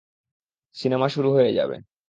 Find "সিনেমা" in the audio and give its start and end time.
0.75-1.07